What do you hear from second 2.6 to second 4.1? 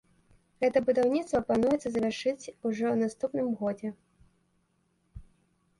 ужо ў наступным годзе.